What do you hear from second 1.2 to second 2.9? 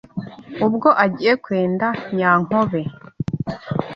kwenda Nyankobe